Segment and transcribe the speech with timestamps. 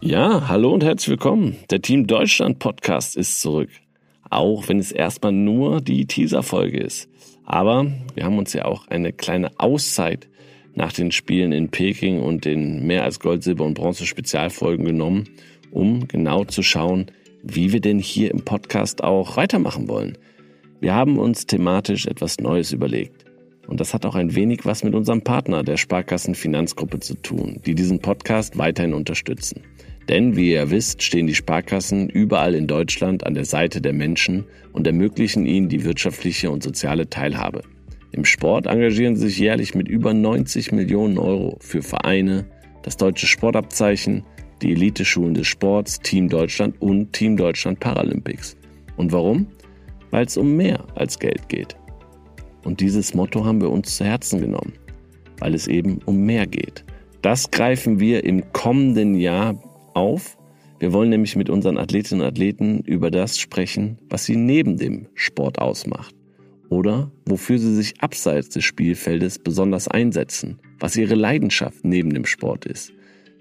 [0.00, 1.56] Ja, hallo und herzlich willkommen.
[1.70, 3.68] Der Team Deutschland Podcast ist zurück.
[4.30, 7.08] Auch wenn es erstmal nur die Teaser-Folge ist.
[7.44, 7.84] Aber
[8.14, 10.28] wir haben uns ja auch eine kleine Auszeit
[10.76, 15.30] nach den Spielen in Peking und den mehr als Gold, Silber und Bronze Spezialfolgen genommen,
[15.72, 17.06] um genau zu schauen,
[17.42, 20.16] wie wir denn hier im Podcast auch weitermachen wollen.
[20.78, 23.27] Wir haben uns thematisch etwas Neues überlegt.
[23.68, 27.60] Und das hat auch ein wenig was mit unserem Partner, der Sparkassen Finanzgruppe, zu tun,
[27.66, 29.62] die diesen Podcast weiterhin unterstützen.
[30.08, 34.46] Denn, wie ihr wisst, stehen die Sparkassen überall in Deutschland an der Seite der Menschen
[34.72, 37.60] und ermöglichen ihnen die wirtschaftliche und soziale Teilhabe.
[38.10, 42.46] Im Sport engagieren sie sich jährlich mit über 90 Millionen Euro für Vereine,
[42.82, 44.24] das deutsche Sportabzeichen,
[44.62, 48.56] die Eliteschulen des Sports, Team Deutschland und Team Deutschland Paralympics.
[48.96, 49.46] Und warum?
[50.10, 51.76] Weil es um mehr als Geld geht.
[52.68, 54.74] Und dieses Motto haben wir uns zu Herzen genommen,
[55.38, 56.84] weil es eben um mehr geht.
[57.22, 59.58] Das greifen wir im kommenden Jahr
[59.94, 60.36] auf.
[60.78, 65.06] Wir wollen nämlich mit unseren Athletinnen und Athleten über das sprechen, was sie neben dem
[65.14, 66.14] Sport ausmacht
[66.68, 72.66] oder wofür sie sich abseits des Spielfeldes besonders einsetzen, was ihre Leidenschaft neben dem Sport
[72.66, 72.92] ist.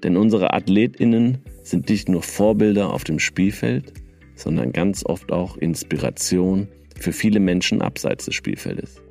[0.03, 3.91] Denn unsere Athletinnen sind nicht nur Vorbilder auf dem Spielfeld,
[4.35, 9.01] sondern ganz oft auch Inspiration für viele Menschen abseits des Spielfeldes.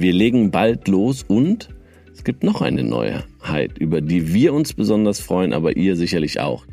[0.00, 1.68] Wir legen bald los und
[2.10, 6.64] es gibt noch eine Neuheit, über die wir uns besonders freuen, aber ihr sicherlich auch.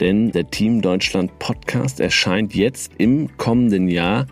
[0.00, 4.26] Denn der Team Deutschland Podcast erscheint jetzt im kommenden Jahr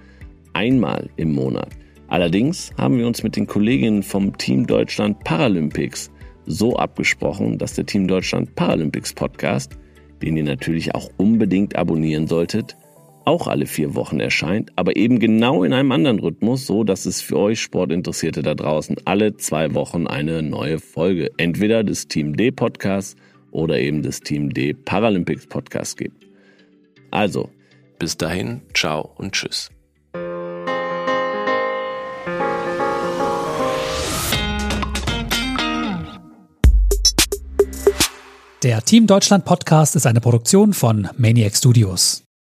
[0.53, 1.71] einmal im Monat.
[2.09, 6.11] Allerdings haben wir uns mit den Kolleginnen vom Team Deutschland Paralympics
[6.45, 9.79] so abgesprochen, dass der Team Deutschland Paralympics Podcast,
[10.21, 12.77] den ihr natürlich auch unbedingt abonnieren solltet,
[13.27, 17.21] auch alle vier Wochen erscheint, aber eben genau in einem anderen Rhythmus, so dass es
[17.21, 22.51] für euch Sportinteressierte da draußen alle zwei Wochen eine neue Folge entweder des Team D
[22.51, 23.17] Podcasts
[23.51, 26.27] oder eben des Team D Paralympics Podcasts gibt.
[27.11, 27.51] Also,
[27.99, 29.71] bis dahin, ciao und tschüss.
[38.63, 42.22] Der Team Deutschland Podcast ist eine Produktion von Maniac Studios.